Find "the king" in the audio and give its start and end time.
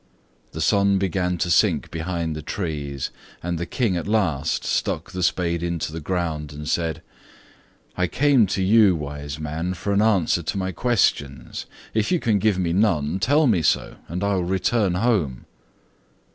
3.59-3.95